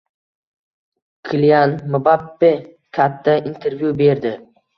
[1.29, 2.51] Kilian Mbappe
[3.01, 4.35] katta intervyu berdi